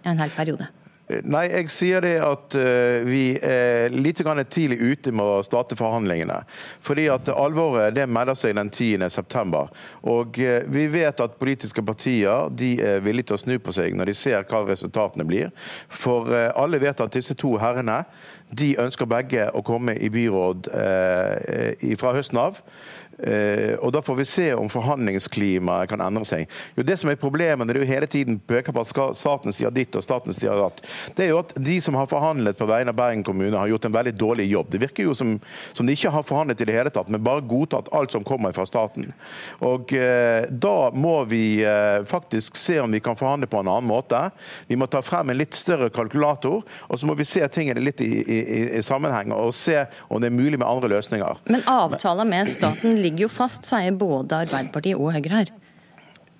en 0.07 0.23
hel 0.23 0.33
periode? 0.35 0.69
Nei, 1.27 1.45
jeg 1.51 1.69
sier 1.73 2.03
det 2.03 2.15
at 2.23 2.55
uh, 2.57 3.01
vi 3.07 3.35
er 3.37 3.93
litt 3.93 4.21
tidlig 4.49 4.77
ute 4.79 5.11
med 5.11 5.25
å 5.25 5.43
starte 5.45 5.77
forhandlingene. 5.79 6.41
Fordi 6.81 7.07
at 7.11 7.29
alvoret 7.33 7.95
det 7.95 8.07
melder 8.09 8.37
seg 8.37 8.55
den 8.57 8.71
10.9. 8.71 9.63
Og 10.11 10.39
uh, 10.41 10.57
vi 10.71 10.87
vet 10.91 11.23
at 11.23 11.37
politiske 11.39 11.83
partier 11.83 12.49
de 12.49 12.73
er 12.81 13.03
villige 13.03 13.31
til 13.31 13.39
å 13.39 13.43
snu 13.43 13.57
på 13.59 13.75
seg 13.75 13.97
når 13.97 14.11
de 14.11 14.17
ser 14.17 14.47
hva 14.47 14.63
resultatene 14.69 15.27
blir. 15.27 15.51
For 15.87 16.31
uh, 16.31 16.49
alle 16.55 16.81
vet 16.81 17.03
at 17.03 17.13
disse 17.13 17.35
to 17.35 17.57
herrene 17.61 18.03
De 18.51 18.73
ønsker 18.83 19.07
begge 19.07 19.45
å 19.55 19.61
komme 19.63 19.93
i 19.95 20.09
byråd 20.11 20.67
fra 21.95 22.11
høsten 22.11 22.39
av. 22.41 22.57
Uh, 23.21 23.77
og 23.81 23.91
Da 23.93 24.01
får 24.01 24.17
vi 24.17 24.25
se 24.25 24.47
om 24.57 24.69
forhandlingsklimaet 24.71 25.89
kan 25.91 26.01
endre 26.01 26.25
seg. 26.27 26.49
Jo, 26.77 26.85
det 26.85 26.97
som 26.99 27.11
er 27.11 27.19
Problemet 27.21 27.67
når 27.67 27.77
du 27.77 27.85
hele 27.85 28.07
tiden 28.09 28.39
peker 28.39 28.73
på 28.73 28.81
at 28.81 29.17
staten 29.17 29.53
sier 29.53 29.69
ditt 29.73 29.93
og 29.95 30.03
staten 30.03 30.33
sier 30.33 30.57
datt, 30.57 30.79
det 31.15 31.27
er 31.27 31.29
jo 31.29 31.41
at 31.43 31.51
de 31.53 31.75
som 31.83 31.95
har 31.99 32.09
forhandlet 32.09 32.57
på 32.57 32.65
vegne 32.69 32.89
av 32.89 32.97
Bergen 32.97 33.21
kommune, 33.23 33.53
har 33.57 33.69
gjort 33.69 33.85
en 33.85 33.93
veldig 33.93 34.13
dårlig 34.17 34.47
jobb. 34.49 34.71
Det 34.73 34.81
virker 34.81 35.05
jo 35.05 35.13
som, 35.17 35.35
som 35.77 35.85
de 35.85 35.93
ikke 35.93 36.11
har 36.13 36.25
forhandlet 36.25 36.63
i 36.63 36.67
det 36.69 36.75
hele 36.75 36.93
tatt, 36.93 37.11
men 37.13 37.21
bare 37.23 37.45
godtatt 37.45 37.91
alt 37.93 38.15
som 38.15 38.25
kommer 38.25 38.55
fra 38.57 38.65
staten. 38.69 39.11
Og 39.61 39.93
uh, 39.93 40.49
Da 40.49 40.75
må 40.97 41.13
vi 41.29 41.61
uh, 41.61 42.01
faktisk 42.09 42.57
se 42.57 42.79
om 42.81 42.91
vi 42.91 43.03
kan 43.03 43.19
forhandle 43.19 43.49
på 43.51 43.61
en 43.61 43.69
annen 43.69 43.89
måte. 43.89 44.23
Vi 44.67 44.79
må 44.79 44.89
ta 44.89 45.03
frem 45.05 45.29
en 45.29 45.39
litt 45.39 45.57
større 45.57 45.91
kalkulator, 45.93 46.65
og 46.65 46.99
så 46.99 47.09
må 47.09 47.15
vi 47.19 47.27
se 47.27 47.45
tingene 47.53 47.83
litt 47.83 48.01
i, 48.01 48.11
i, 48.21 48.41
i 48.79 48.83
sammenheng 48.85 49.33
og 49.35 49.53
se 49.55 49.85
om 50.09 50.21
det 50.21 50.31
er 50.31 50.35
mulig 50.35 50.57
med 50.57 50.67
andre 50.67 50.89
løsninger. 50.95 51.45
Men 51.51 51.63
avtaler 51.69 52.27
med 52.27 52.49
staten 52.49 52.97
ligger 53.01 53.10
ligger 53.11 53.27
jo 53.27 53.31
fast, 53.31 53.67
sier 53.67 53.91
både 53.93 54.43
Arbeiderpartiet 54.45 54.97
og 54.97 55.11
Høyre 55.13 55.41
her. 55.41 55.51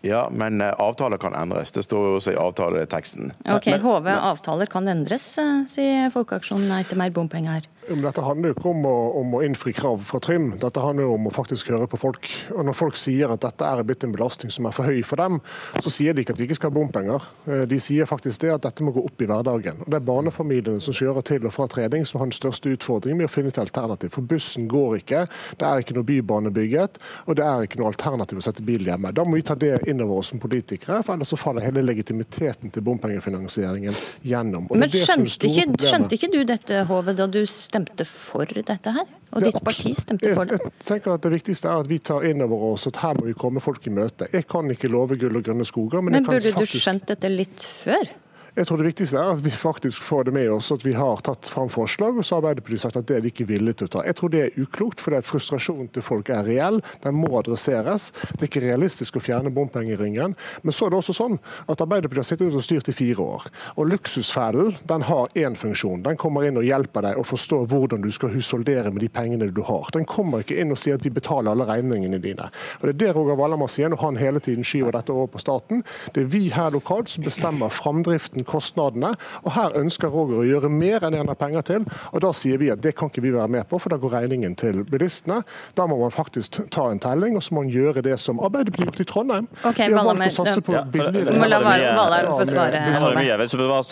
Ja, 0.02 0.24
men 0.34 0.62
eh, 0.62 0.74
avtaler 0.82 1.20
kan 1.22 1.36
endres. 1.38 1.72
Det 1.76 1.84
står 1.86 2.08
jo 2.08 2.14
også 2.18 2.34
i 2.34 2.40
avtaleteksten. 2.42 3.36
Ok, 3.54 3.68
HV 3.84 4.08
avtaler 4.16 4.70
kan 4.72 4.90
endres, 4.90 5.28
eh, 5.38 5.62
sier 5.70 6.10
Folkeaksjonen 6.14 6.72
nei 6.72 6.82
til 6.90 6.98
mer 6.98 7.14
bompenger 7.14 7.68
her. 7.88 8.02
Dette 8.02 8.22
handler 8.22 8.52
jo 8.52 8.56
ikke 8.56 8.70
om 8.72 8.86
å, 8.88 8.96
om 9.22 9.36
å, 9.38 9.42
innfri 9.46 9.74
krav 9.76 10.02
fra 10.06 10.20
Trym, 10.24 10.52
dette 10.62 10.84
handler 10.84 11.08
jo 11.08 11.16
om 11.16 11.28
å 11.28 11.34
faktisk 11.34 11.72
høre 11.74 11.88
på 11.90 12.00
folk. 12.00 12.30
Og 12.56 12.66
Når 12.66 12.78
folk 12.78 12.98
sier 13.00 13.32
at 13.34 13.44
dette 13.44 13.68
er 13.68 13.84
blitt 13.88 14.04
en 14.06 14.14
belastning 14.16 14.52
som 14.54 14.68
er 14.68 14.76
for 14.76 14.88
høy 14.90 15.02
for 15.06 15.22
dem, 15.22 15.40
så 15.82 15.94
sier 15.94 16.14
de 16.14 16.24
ikke 16.24 16.36
at 16.36 16.42
de 16.42 16.48
ikke 16.48 16.60
skal 16.60 16.72
ha 16.72 16.78
bompenger. 16.78 17.28
Eh, 17.48 17.64
de 17.70 17.80
sier 17.82 18.10
faktisk 18.10 18.44
det 18.44 18.54
at 18.56 18.66
dette 18.66 18.86
må 18.86 18.94
gå 18.96 19.04
opp 19.06 19.22
i 19.22 19.30
hverdagen. 19.30 19.84
Og 19.86 19.92
Det 19.92 20.00
er 20.00 20.08
barnefamiliene 20.08 20.84
som 20.84 20.96
kjører 20.96 21.26
til 21.28 21.48
og 21.48 21.56
fra 21.56 21.68
trening 21.72 22.06
som 22.08 22.22
har 22.22 22.30
den 22.30 22.38
største 22.38 22.74
utfordringen 22.76 23.22
med 23.22 23.30
å 23.30 23.34
finne 23.34 23.54
et 23.54 23.62
alternativ. 23.62 24.14
For 24.16 24.26
bussen 24.26 24.68
går 24.72 25.00
ikke, 25.02 25.26
det 25.60 25.68
er 25.68 25.84
ikke 25.84 25.98
noe 25.98 26.08
bybane 26.08 26.54
bygget, 26.54 27.00
og 27.28 27.40
det 27.40 27.46
er 27.48 27.68
ikke 27.68 27.82
noe 27.82 27.92
alternativ 27.92 28.42
å 28.42 28.46
sette 28.46 28.66
bil 28.66 28.86
hjemme. 28.88 29.14
Da 29.16 29.26
må 29.28 29.38
vi 29.38 29.46
ta 29.48 29.56
det 29.60 29.82
inn 29.90 30.02
over 30.04 30.22
oss 30.22 30.32
som 30.34 30.42
politikere, 30.42 31.02
for 31.06 31.16
ellers 31.16 31.32
så 31.34 31.40
faller 31.40 31.66
hele 31.66 31.84
legitimiteten 31.86 32.72
til 32.74 32.86
bompengefinansieringen 32.86 33.96
gjennom. 34.28 34.68
Men 34.72 34.92
skjønte 34.92 35.50
ikke, 35.50 35.68
skjønte 35.82 36.18
ikke 36.18 36.32
du 36.34 36.42
dette, 36.48 36.84
Hove, 36.92 37.14
da 37.18 37.28
du 37.30 37.42
stemte 37.72 38.08
for 38.08 38.52
dette 38.52 38.94
her? 38.96 39.12
Og 39.32 39.46
ditt 39.46 39.60
parti 39.64 39.94
stemte 39.96 40.34
for 40.36 40.50
det? 40.50 40.60
Jeg, 40.60 40.74
jeg 40.76 40.88
tenker 40.90 41.16
at 41.16 41.26
Det 41.26 41.32
viktigste 41.34 41.72
er 41.72 41.86
at 41.86 41.90
vi 41.90 42.02
tar 42.04 42.26
inn 42.28 42.44
over 42.44 42.72
oss 42.74 42.88
at 42.90 43.00
her 43.04 43.16
må 43.20 43.30
vi 43.30 43.38
komme 43.38 43.64
folk 43.64 43.88
i 43.88 43.94
møte. 43.96 44.28
Jeg 44.34 44.48
kan 44.52 44.68
ikke 44.74 44.92
love 44.92 45.18
gull 45.22 45.40
og 45.40 45.48
grønne 45.48 45.68
skoger. 45.68 46.04
Men, 46.04 46.20
men 46.20 46.28
burde 46.28 46.52
faktisk... 46.52 46.76
du 46.76 46.84
skjønt 46.84 47.08
dette 47.14 47.32
litt 47.32 47.64
før? 47.64 48.12
Jeg 48.52 48.68
tror 48.68 48.82
det 48.82 48.90
viktigste 48.90 49.16
er 49.16 49.30
at 49.32 49.42
vi 49.46 49.52
faktisk 49.56 50.04
får 50.04 50.26
det 50.28 50.32
med 50.36 50.50
oss, 50.52 50.74
at 50.76 50.84
vi 50.84 50.92
har 50.92 51.22
tatt 51.24 51.48
fram 51.48 51.70
forslag, 51.72 52.18
og 52.20 52.26
så 52.28 52.36
har 52.36 52.42
Arbeiderpartiet 52.42 52.82
sagt 52.84 52.98
at 53.00 53.06
det 53.08 53.16
er 53.16 53.22
de 53.24 53.30
ikke 53.32 53.46
villige 53.48 53.78
til 53.80 53.88
å 53.88 53.92
ta. 53.94 54.02
Jeg 54.04 54.18
tror 54.20 54.32
det 54.34 54.42
er 54.44 54.58
uklokt, 54.60 55.00
fordi 55.00 55.22
at 55.22 55.30
frustrasjonen 55.30 55.88
til 55.96 56.04
folk 56.04 56.28
er 56.36 56.44
reell. 56.44 56.82
Den 57.06 57.16
må 57.16 57.30
adresseres. 57.40 58.10
Det 58.34 58.42
er 58.42 58.50
ikke 58.50 58.64
realistisk 58.66 59.16
å 59.16 59.22
fjerne 59.24 59.54
bompengeringen. 59.56 60.36
Men 60.66 60.76
så 60.76 60.90
er 60.90 60.92
det 60.92 61.00
også 61.00 61.16
sånn 61.16 61.38
at 61.72 61.84
Arbeiderpartiet 61.86 62.26
har 62.26 62.28
sittet 62.28 62.58
og 62.60 62.66
styrt 62.66 62.92
i 62.92 62.96
fire 62.98 63.24
år. 63.24 63.46
Og 63.78 63.88
luksusfellen 63.94 64.76
den 64.92 65.08
har 65.08 65.32
én 65.40 65.56
funksjon. 65.56 66.04
Den 66.04 66.20
kommer 66.20 66.50
inn 66.50 66.60
og 66.60 66.68
hjelper 66.68 67.08
deg 67.08 67.22
å 67.22 67.26
forstå 67.32 67.62
hvordan 67.72 68.04
du 68.04 68.12
skal 68.12 68.36
husholdere 68.36 68.92
med 68.92 69.06
de 69.06 69.12
pengene 69.16 69.48
du 69.48 69.64
har. 69.64 69.88
Den 69.96 70.04
kommer 70.04 70.44
ikke 70.44 70.60
inn 70.60 70.76
og 70.76 70.82
sier 70.84 71.00
at 71.00 71.08
vi 71.08 71.14
betaler 71.16 71.54
alle 71.56 71.70
regningene 71.72 72.20
dine. 72.20 72.52
Og 72.82 72.90
Det 72.90 72.98
er 72.98 73.02
det 73.06 73.16
Roger 73.16 73.40
Vallamar 73.40 73.72
sier 73.72 73.96
når 73.96 74.04
han 74.04 74.20
hele 74.20 74.44
tiden 74.44 74.68
skyver 74.68 75.00
dette 75.00 75.16
over 75.16 75.32
på 75.32 75.40
staten. 75.40 75.86
Det 76.12 76.26
er 76.26 76.32
vi 76.36 76.50
her 76.52 76.76
lokalt 76.76 77.16
som 77.16 77.24
bestemmer 77.24 77.72
framdriften 77.72 78.41
kostnadene. 78.48 79.14
Og 79.46 79.52
Her 79.56 79.78
ønsker 79.80 80.12
Roger 80.12 80.42
å 80.42 80.48
gjøre 80.48 80.72
mer 80.72 81.06
enn 81.08 81.18
han 81.20 81.32
har 81.32 81.40
penger 81.40 81.66
til. 81.68 81.86
og 82.12 82.22
Da 82.24 82.32
sier 82.36 82.58
vi 82.62 82.72
at 82.74 82.82
det 82.84 82.96
kan 82.98 83.12
ikke 83.12 83.24
vi 83.26 83.34
være 83.36 83.52
med 83.52 83.68
på, 83.70 83.80
for 83.82 83.94
da 83.94 84.00
går 84.02 84.16
regningen 84.18 84.56
til 84.60 84.84
bilistene. 84.88 85.42
Da 85.78 85.88
må 85.90 85.98
man 86.00 86.14
faktisk 86.14 86.62
ta 86.74 86.90
en 86.92 87.02
telling, 87.02 87.36
og 87.38 87.44
så 87.44 87.56
må 87.56 87.66
man 87.66 87.74
gjøre 87.74 88.04
det 88.06 88.18
som 88.22 88.40
Arbeiderpartiet 88.42 88.92
gjort 88.92 89.04
i 89.04 89.08
Trondheim. 89.10 89.50
Okay, 89.64 89.90
de 89.90 89.98
har 89.98 90.08
valgt 90.08 90.28
å 90.28 90.46
satse 90.46 90.62
på 90.66 90.76
billigere 90.94 91.36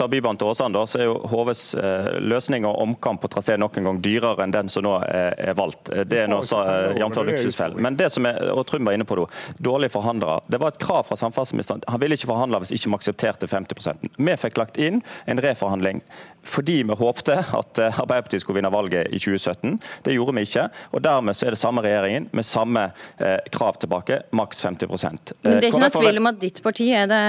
Bybanen 0.10 0.40
til 0.40 0.50
Åsane, 0.50 0.86
så 0.90 1.00
er 1.00 1.06
jo 1.10 1.18
HVs 1.30 1.64
eh, 1.80 2.10
løsning 2.24 2.66
og 2.68 2.80
omkamp 2.82 3.22
på 3.22 3.30
trasé 3.32 3.58
nok 3.60 3.78
en 3.78 3.90
gang 3.90 4.02
dyrere 4.04 4.46
enn 4.46 4.54
den 4.54 4.72
som 4.72 4.86
nå 4.86 4.96
er 5.06 5.56
valgt. 5.58 5.92
Det 6.10 6.24
er 6.24 6.30
nå 6.32 6.42
jf. 6.42 7.20
luksusfell. 7.30 7.78
Men 7.82 7.98
det 8.00 8.10
som 8.14 8.26
er, 8.30 8.40
og 8.54 8.66
Trym 8.70 8.88
var 8.88 8.98
inne 8.98 9.08
på 9.08 9.18
det, 9.20 9.28
dårlige 9.64 9.94
forhandlere. 9.94 10.40
Det 10.48 10.60
var 10.62 10.74
et 10.74 10.82
krav 10.82 11.04
fra 11.08 11.18
samferdselsministeren. 11.20 11.84
Han 11.88 12.02
ville 12.02 12.18
ikke 12.18 12.30
forhandle 12.32 12.62
hvis 12.64 12.74
ikke 12.78 12.92
vi 12.92 13.00
aksepterte 13.00 13.50
50 13.50 14.10
Vi 14.18 14.38
fikk 14.40 14.60
lagt 14.62 14.80
inn 14.82 15.04
en 15.30 15.44
reforhandling 15.44 16.04
fordi 16.50 16.84
vi 16.84 16.96
håpte 16.98 17.36
at 17.36 17.80
eh, 17.82 18.00
Arbeiderpartiet 18.02 18.44
skulle 18.44 18.60
vinne 18.60 18.72
valget 18.74 19.10
i 19.12 19.20
2017. 19.20 19.78
Det 20.06 20.16
gjorde 20.16 20.36
vi 20.38 20.46
ikke. 20.48 20.66
og 20.96 21.04
Dermed 21.04 21.38
så 21.38 21.48
er 21.48 21.56
det 21.56 21.62
samme 21.62 21.84
regjeringen 21.86 22.30
med 22.36 22.48
samme 22.48 22.86
eh, 23.20 23.38
krav 23.54 23.80
tilbake, 23.82 24.22
maks 24.36 24.64
50 24.66 24.90
Men 24.90 25.20
Det 25.44 25.56
er 25.56 25.70
ikke 25.70 25.84
noe 25.84 25.94
tvil 25.94 26.22
om 26.22 26.32
at 26.32 26.42
ditt 26.42 26.62
parti 26.64 26.90
er 26.96 27.10
det, 27.12 27.22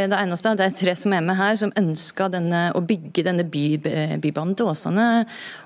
er 0.00 0.10
det 0.12 0.20
eneste. 0.20 0.54
Det 0.58 0.68
er 0.68 0.78
tre 0.80 0.96
som 0.98 1.16
er 1.16 1.24
med 1.24 1.38
her, 1.38 1.56
som 1.60 1.74
ønsker 1.78 2.32
denne, 2.34 2.66
å 2.74 2.82
bygge 2.84 3.26
denne 3.26 3.46
by, 3.46 3.66
bybanen 4.22 4.56
til 4.58 4.72
Åsane. 4.72 5.08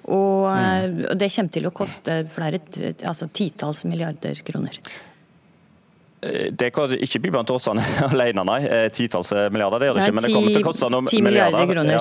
Og, 0.09 0.49
mm. 0.49 1.05
og 1.13 1.19
det 1.21 1.33
kommer 1.35 1.55
til 1.55 1.69
å 1.69 1.75
koste 1.75 2.23
flere, 2.35 2.61
altså 3.07 3.31
titalls 3.33 3.85
milliarder 3.89 4.43
kroner. 4.47 4.83
Eh, 6.21 6.49
det 6.51 6.71
kan 6.75 6.93
ikke 6.93 7.21
Bybanen 7.23 7.47
til 7.47 7.59
Åsane 7.59 7.85
alene, 8.11 8.45
nei. 8.49 8.59
Eh, 8.67 8.87
titalls 8.95 9.33
eh, 9.33 9.47
milliarder, 9.55 9.83
det 9.83 9.91
gjør 9.91 9.99
det 9.99 10.07
ikke. 10.07 10.17
Men 10.19 10.27
det 10.27 10.33
kommer 10.35 10.57
til 10.57 10.65
å 10.65 10.67
koste 10.67 10.91
noen 10.93 11.11
milliarder. 11.29 11.67
Kroner. 11.69 11.93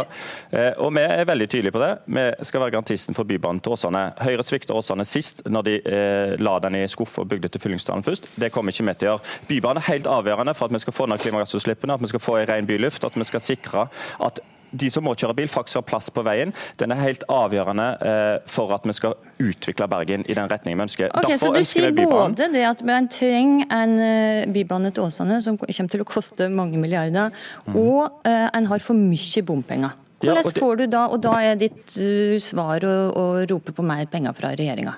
Ja. 0.52 0.66
Og 0.84 0.92
vi 0.96 1.04
er 1.04 1.28
veldig 1.28 1.48
tydelige 1.52 1.76
på 1.76 1.82
det. 1.84 1.92
Vi 2.18 2.26
skal 2.50 2.64
være 2.64 2.76
garantisten 2.78 3.18
for 3.18 3.30
Bybanen 3.30 3.62
til 3.64 3.76
Åsane. 3.76 4.04
Høyre 4.24 4.46
svikta 4.48 4.78
Åsane 4.78 5.06
sist, 5.08 5.44
når 5.46 5.68
de 5.68 5.78
eh, 5.82 6.36
la 6.42 6.58
den 6.64 6.80
i 6.82 6.84
skuff 6.90 7.18
og 7.22 7.30
bygde 7.32 7.52
til 7.54 7.64
Fyllingsdalen 7.64 8.06
først. 8.06 8.30
Det 8.40 8.52
kommer 8.54 8.76
ikke 8.76 8.88
vi 8.90 8.98
til 8.98 9.14
å 9.14 9.16
gjøre. 9.16 9.38
Bybanen 9.52 9.84
er 9.84 9.90
helt 9.92 10.12
avgjørende 10.12 10.58
for 10.58 10.70
at 10.70 10.78
vi 10.78 10.84
skal 10.86 10.98
få 10.98 11.10
ned 11.12 11.24
klimagassutslippene, 11.24 11.98
at 11.98 12.06
vi 12.06 12.14
skal 12.14 12.24
få 12.24 12.38
en 12.42 12.52
ren 12.52 12.70
byluft, 12.70 13.08
at 13.08 13.18
vi 13.18 13.28
skal 13.28 13.44
sikre 13.44 13.88
at 14.24 14.42
de 14.72 14.90
som 14.92 15.06
må 15.06 15.14
kjøre 15.18 15.36
bil, 15.38 15.50
faktisk 15.52 15.82
har 15.82 15.86
plass 15.88 16.10
på 16.14 16.24
veien. 16.28 16.54
Den 16.80 16.94
er 16.94 17.02
helt 17.02 17.24
avgjørende 17.32 17.88
eh, 18.02 18.34
for 18.50 18.74
at 18.76 18.88
vi 18.88 18.96
skal 18.98 19.16
utvikle 19.38 19.88
Bergen 19.92 20.26
i 20.28 20.36
den 20.38 20.50
retningen 20.52 20.80
vi 20.80 20.88
ønsker. 20.88 21.12
Okay, 21.12 21.36
Derfor 21.36 21.54
så 21.54 21.62
du 21.62 21.70
sier 21.70 21.94
både 21.96 22.50
det 22.54 22.66
at 22.68 22.84
man 22.88 23.10
trenger 23.12 23.70
en 23.78 23.96
uh, 24.02 24.54
bybane 24.54 24.92
til 24.94 25.08
Åsane 25.08 25.40
som 25.46 25.60
kommer 25.60 25.94
til 25.94 26.04
å 26.04 26.08
koste 26.08 26.50
mange 26.52 26.80
milliarder, 26.82 27.34
mm. 27.68 27.78
og 27.78 28.20
uh, 28.28 28.48
en 28.52 28.70
har 28.72 28.84
for 28.84 28.98
mye 28.98 29.46
bompenger. 29.46 29.96
Hvordan 30.18 30.48
ja, 30.48 30.54
får 30.58 30.80
du 30.80 30.86
da, 30.90 31.04
og 31.14 31.22
da 31.22 31.36
er 31.46 31.60
ditt 31.62 31.94
svar 32.42 32.82
å, 32.90 32.96
å 33.14 33.26
rope 33.50 33.76
på 33.78 33.86
mer 33.86 34.08
penger 34.10 34.34
fra 34.38 34.56
regjeringa? 34.58 34.96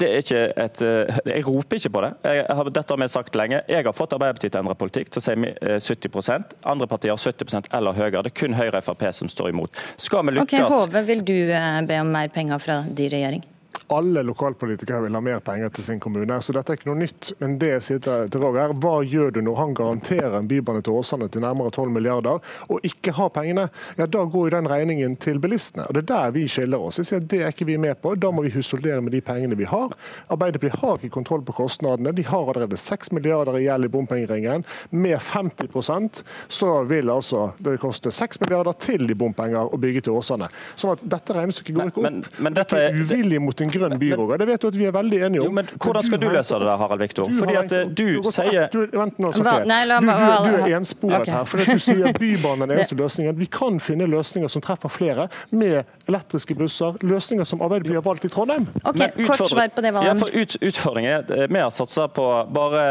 Det 0.00 0.08
er 0.08 0.22
ikke 0.24 0.42
et, 0.64 0.82
eh, 0.82 1.18
jeg 1.34 1.44
roper 1.46 1.76
ikke 1.76 1.92
på 1.92 2.02
det. 2.06 2.10
Jeg 2.24 2.46
har, 2.56 2.70
dette 2.72 2.94
har 2.94 3.00
vi 3.02 3.08
sagt 3.12 3.36
lenge. 3.36 3.60
Jeg 3.68 3.84
har 3.84 3.96
fått 3.96 4.16
Arbeiderpartiet 4.16 4.54
til 4.54 4.60
å 4.60 4.64
endre 4.64 4.78
politikk. 4.80 5.12
Så 5.12 5.22
sier 5.24 5.36
vi 5.40 5.52
70% 5.60 6.56
Andre 6.64 6.88
partier 6.90 7.12
har 7.12 7.20
70% 7.20 7.68
eller 7.76 7.96
høyere. 7.98 8.24
Det 8.24 8.32
er 8.32 8.38
kun 8.40 8.56
Høyre 8.56 8.80
og 8.80 8.86
Frp 8.86 9.06
som 9.16 9.28
står 9.28 9.52
imot. 9.52 9.80
Skal 10.00 10.24
vi 10.26 10.38
lykkes 10.38 10.64
Ok, 10.64 10.72
Hove, 10.72 11.04
vil 11.08 11.24
du 11.26 11.36
eh, 11.52 11.80
be 11.88 12.00
om 12.00 12.12
mer 12.12 12.32
penger 12.32 12.62
fra 12.62 12.82
din 12.88 13.12
regjering? 13.12 13.44
Alle 13.90 14.22
lokalpolitikere 14.22 15.02
vil 15.02 15.16
ha 15.18 15.20
mer 15.24 15.40
penger 15.44 15.72
til 15.74 15.84
sin 15.84 16.00
kommune. 16.00 16.36
Så 16.42 16.54
dette 16.54 16.72
er 16.72 16.78
ikke 16.78 16.90
noe 16.90 17.00
nytt. 17.00 17.32
Men 17.40 17.56
det 17.58 17.72
jeg 17.72 17.86
sier 17.86 18.02
til 18.04 18.42
Roger, 18.42 18.74
hva 18.82 19.00
gjør 19.02 19.32
du 19.34 19.40
når 19.42 19.58
han 19.58 19.74
garanterer 19.74 20.36
en 20.38 20.50
bybane 20.50 20.82
til 20.86 21.00
Åsane 21.00 21.26
til 21.32 21.42
nærmere 21.42 21.72
12 21.74 21.90
milliarder, 21.94 22.38
og 22.70 22.86
ikke 22.86 23.14
har 23.16 23.32
pengene? 23.34 23.68
Ja, 23.98 24.06
Da 24.06 24.24
går 24.24 24.48
jo 24.48 24.54
den 24.56 24.68
regningen 24.70 25.16
til 25.16 25.40
bilistene. 25.40 25.86
Og 25.88 25.94
Det 25.94 26.04
er 26.04 26.10
der 26.12 26.34
vi 26.36 26.46
skiller 26.48 26.78
oss. 26.78 26.98
Jeg 26.98 27.06
sier 27.06 27.22
at 27.22 27.28
Det 27.28 27.42
er 27.42 27.54
ikke 27.54 27.66
vi 27.66 27.76
med 27.76 28.00
på. 28.02 28.14
Da 28.14 28.30
må 28.30 28.42
vi 28.42 28.54
husholdere 28.54 29.00
med 29.02 29.12
de 29.12 29.20
pengene 29.20 29.58
vi 29.58 29.64
har. 29.64 29.90
Arbeiderpartiet 30.30 30.80
har 30.80 30.96
ikke 30.98 31.14
kontroll 31.14 31.42
på 31.42 31.52
kostnadene. 31.52 32.14
De 32.14 32.22
har 32.22 32.46
allerede 32.46 32.76
6 32.76 33.12
milliarder 33.12 33.58
i 33.58 33.64
gjeld 33.64 33.84
i 33.84 33.88
bompengeringen. 33.88 34.64
Med 34.90 35.18
50% 35.18 36.22
så 36.48 36.70
vil 36.84 37.10
altså 37.10 37.52
det 37.58 37.78
koste 37.80 38.10
6 38.10 38.40
milliarder 38.40 38.72
til 38.78 39.10
i 39.10 39.14
bompenger 39.18 39.74
å 39.74 39.80
bygge 39.80 40.06
til 40.06 40.18
Åsane. 40.18 40.50
Sånn 40.76 40.94
at 40.94 41.04
dette 41.16 41.36
regnestykket 41.36 41.76
går 41.76 41.90
ikke 41.90 42.02
opp. 42.02 42.06
Men, 42.06 42.22
men, 42.22 42.44
men 42.46 42.58
dette, 42.58 42.78
er 42.80 42.96
uvilje 42.96 43.40
mot 43.42 43.60
en 43.60 43.72
grønn 43.80 43.96
by, 44.00 44.10
Det 44.40 44.48
vet 44.48 44.62
du 44.62 44.68
at 44.70 44.78
vi 44.78 44.86
er 44.88 44.94
veldig 44.94 45.20
enige 45.26 45.42
om. 45.44 45.50
Jo, 45.50 45.56
men 45.60 45.70
Hvordan 45.76 46.06
skal 46.06 46.22
du 46.22 46.28
løse 46.28 46.60
det, 46.62 46.76
Harald 46.82 47.04
Viktor? 47.04 47.30
Fordi 47.38 47.56
at 47.60 47.72
eh, 47.76 47.90
du 47.90 48.06
sier 48.30 48.68
Vent 49.00 49.18
nå, 49.22 49.32
Du 49.34 49.42
er 49.46 50.76
ensporet 50.76 51.28
her. 51.28 51.44
for 51.48 51.64
Du 51.64 51.78
sier 51.82 52.12
Bybanen 52.16 52.66
er 52.66 52.72
den 52.72 52.76
eneste 52.80 52.98
løsningen. 52.98 53.38
Vi 53.38 53.48
kan 53.50 53.80
finne 53.82 54.08
løsninger 54.10 54.50
som 54.52 54.62
treffer 54.64 54.92
flere, 54.92 55.28
med 55.50 55.82
elektriske 56.08 56.54
busser. 56.58 56.98
Løsninger 57.06 57.44
som 57.48 57.62
Arbeiderpartiet 57.62 58.00
har 58.00 58.06
valgt 58.06 58.24
i 58.24 58.32
Trondheim. 58.32 58.66
Ok, 58.84 59.00
kort 59.26 59.44
svar 59.50 59.68
på 59.74 59.84
det, 59.84 59.94
ja, 59.94 60.14
for 60.18 60.32
ut, 60.34 60.56
Utfordringen 60.60 61.10
er 61.10 61.42
eh, 61.44 61.46
vi 61.50 61.58
har 61.62 61.70
satsa 61.74 62.06
på 62.08 62.26
bare 62.54 62.82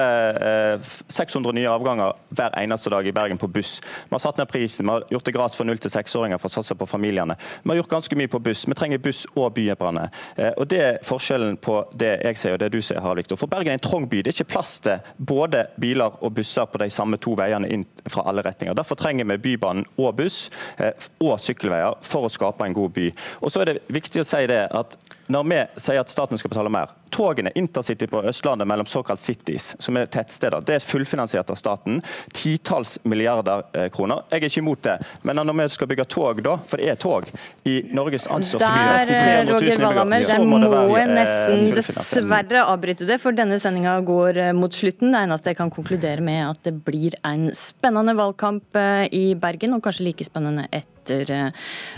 eh, 0.73 0.89
600 1.07 1.53
nye 1.55 1.69
avganger 1.69 2.15
hver 2.35 2.55
eneste 2.61 2.91
dag 2.93 3.07
i 3.07 3.13
Bergen 3.15 3.37
på 3.41 3.47
buss. 3.47 3.79
Vi 4.09 4.13
har 4.15 4.23
satt 4.23 4.39
ned 4.39 4.49
prisen, 4.51 4.85
vi 4.85 4.91
har 4.91 5.05
gjort 5.09 5.25
det 5.25 5.35
gratis 5.35 5.57
for 5.59 5.69
0 5.69 5.77
til 5.81 5.93
6-åringer 5.93 6.41
for 6.41 6.51
å 6.51 6.57
satse 6.59 6.75
på 6.77 6.87
familiene. 6.89 7.37
Vi 7.63 7.71
har 7.73 7.81
gjort 7.81 7.93
ganske 7.97 8.19
mye 8.19 8.31
på 8.31 8.41
buss. 8.43 8.65
Vi 8.67 8.77
trenger 8.77 9.01
buss 9.03 9.25
og 9.35 9.53
bybane. 9.57 10.07
Eh, 10.35 10.51
og 10.57 10.67
det 10.71 10.78
Det 10.79 10.85
er 10.85 10.99
forskjellen 11.03 11.57
på 11.59 11.73
det 11.99 12.13
jeg 12.23 12.37
ser 12.39 12.53
og 12.55 12.61
det 12.61 12.69
du 12.71 12.77
ser, 12.79 13.01
Harald 13.03 13.19
Viktor. 13.19 13.35
For 13.41 13.51
Bergen 13.51 13.73
er 13.73 13.75
en 13.75 13.83
trang 13.83 14.05
by. 14.07 14.21
Det 14.23 14.31
er 14.31 14.37
ikke 14.37 14.53
plass 14.53 14.77
til 14.85 15.01
både 15.17 15.65
biler 15.75 16.15
og 16.23 16.31
busser 16.37 16.69
på 16.71 16.79
de 16.79 16.87
samme 16.93 17.19
to 17.19 17.33
veiene 17.35 17.67
inn 17.67 17.83
fra 18.07 18.23
alle 18.31 18.45
retninger. 18.47 18.77
Derfor 18.79 18.95
trenger 18.95 19.27
vi 19.27 19.37
Bybanen 19.43 19.83
og 19.99 20.15
buss 20.21 20.45
eh, 20.79 20.95
og 21.19 21.35
sykkelveier 21.43 21.99
for 22.07 22.29
å 22.29 22.31
skape 22.31 22.63
en 22.63 22.77
god 22.77 22.95
by. 22.95 23.09
Og 23.43 23.51
så 23.51 23.65
er 23.65 23.73
det 23.73 23.81
viktig 23.91 24.23
å 24.23 24.29
si 24.29 24.45
det 24.47 24.61
at 24.79 24.95
når 25.29 25.45
vi 25.45 25.59
sier 25.77 26.01
at 26.01 26.09
staten 26.09 26.39
skal 26.41 26.49
betale 26.49 26.71
mer, 26.73 26.89
togene 27.13 27.51
Intercity 27.57 28.07
på 28.09 28.21
Østlandet 28.29 28.67
mellom 28.67 28.87
såkalt 28.89 29.21
cities, 29.21 29.75
som 29.79 29.97
er 29.97 30.09
tettsteder, 30.09 30.63
det 30.65 30.79
er 30.79 30.83
fullfinansiert 30.83 31.49
av 31.53 31.57
staten. 31.59 31.99
Titalls 32.33 32.97
milliarder 33.03 33.63
eh, 33.73 33.89
kroner. 33.93 34.23
Jeg 34.29 34.41
er 34.41 34.49
ikke 34.49 34.63
imot 34.63 34.83
det. 34.85 34.97
Men 35.27 35.41
når 35.41 35.57
vi 35.61 35.67
skal 35.75 35.91
bygge 35.91 36.07
tog, 36.09 36.41
da, 36.45 36.55
for 36.69 36.81
det 36.81 36.89
er 36.93 36.99
tog, 36.99 37.29
i 37.69 37.79
Norges 37.93 38.25
anstørste 38.31 38.69
Der, 38.73 39.05
300 39.05 39.53
000 39.53 39.71
innbyggere, 39.75 40.21
så 40.29 40.43
må 40.49 40.97
Jeg 40.97 41.13
nesten 41.13 41.65
dessverre 41.77 42.65
avbryte 42.65 43.09
det, 43.09 43.19
for 43.21 43.37
denne 43.37 43.61
sendinga 43.61 43.99
går 44.05 44.43
eh, 44.49 44.53
mot 44.57 44.73
slutten. 44.73 45.13
Det 45.13 45.25
eneste 45.27 45.53
jeg 45.53 45.61
kan 45.61 45.73
konkludere 45.73 46.25
med, 46.25 46.41
er 46.41 46.53
at 46.55 46.63
det 46.65 46.77
blir 46.85 47.17
en 47.27 47.49
spennende 47.57 48.17
valgkamp 48.17 48.81
eh, 48.81 49.05
i 49.13 49.25
Bergen, 49.39 49.77
og 49.77 49.85
kanskje 49.85 50.09
like 50.09 50.25
spennende 50.25 50.65
etter 50.71 50.98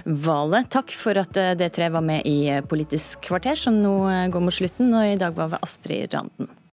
valget. 0.05 0.71
Takk 0.73 0.95
for 0.95 1.19
at 1.21 1.35
dere 1.35 1.69
tre 1.73 1.91
var 1.93 2.05
med 2.05 2.25
i 2.29 2.61
Politisk 2.67 3.27
kvarter, 3.27 3.59
som 3.59 3.77
nå 3.81 3.95
går 4.33 4.43
mot 4.43 4.55
slutten. 4.55 4.93
Og 4.95 5.13
i 5.13 5.19
dag 5.21 5.35
var 5.37 5.53
vi 5.53 5.61
Astrid 5.61 6.15
Randen. 6.15 6.49